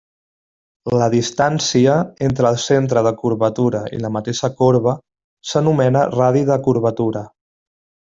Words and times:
La 0.99 1.07
distància 1.15 1.97
entre 2.27 2.47
el 2.51 2.57
centre 2.63 3.03
de 3.07 3.11
curvatura 3.19 3.81
i 3.97 4.01
la 4.05 4.11
mateixa 4.15 4.49
corba 4.63 4.95
s'anomena 5.51 6.03
radi 6.15 6.43
de 6.53 6.57
curvatura. 6.69 7.23